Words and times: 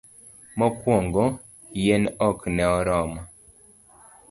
mokuongo. 0.57 1.23
yien 1.81 2.03
ok 2.27 2.39
ne 2.55 2.63
oromo 2.77 3.21